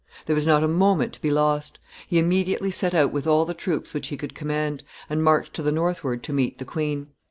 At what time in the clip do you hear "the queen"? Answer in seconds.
6.57-7.09